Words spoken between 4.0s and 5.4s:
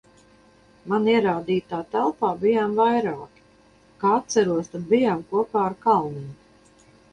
kā atceros, tad bijām